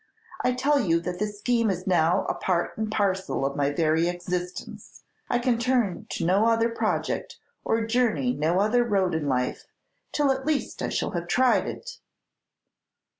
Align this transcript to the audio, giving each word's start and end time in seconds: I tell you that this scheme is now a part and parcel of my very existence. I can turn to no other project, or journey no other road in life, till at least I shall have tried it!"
I 0.43 0.53
tell 0.53 0.79
you 0.79 0.99
that 1.01 1.19
this 1.19 1.37
scheme 1.37 1.69
is 1.69 1.85
now 1.85 2.25
a 2.25 2.33
part 2.33 2.75
and 2.75 2.91
parcel 2.91 3.45
of 3.45 3.55
my 3.55 3.69
very 3.69 4.07
existence. 4.07 5.03
I 5.29 5.37
can 5.37 5.59
turn 5.59 6.07
to 6.09 6.25
no 6.25 6.47
other 6.47 6.69
project, 6.69 7.37
or 7.63 7.85
journey 7.85 8.33
no 8.33 8.59
other 8.59 8.83
road 8.83 9.13
in 9.13 9.27
life, 9.27 9.67
till 10.11 10.31
at 10.31 10.43
least 10.43 10.81
I 10.81 10.89
shall 10.89 11.11
have 11.11 11.27
tried 11.27 11.67
it!" 11.67 11.99